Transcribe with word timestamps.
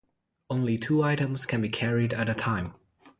Only 0.49 0.79
two 0.79 1.03
items 1.03 1.45
can 1.45 1.61
be 1.61 1.69
carried 1.69 2.11
at 2.11 2.27
a 2.27 2.33
time. 2.33 2.73